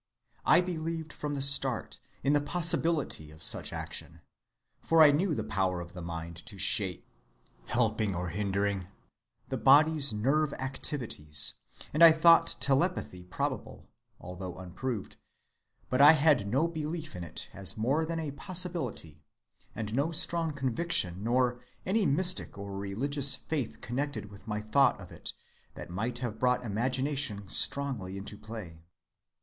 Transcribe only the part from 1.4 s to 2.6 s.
start in the